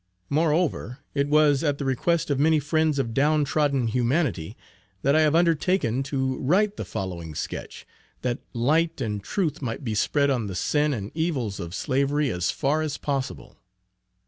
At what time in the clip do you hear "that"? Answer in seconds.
5.03-5.15, 8.23-8.39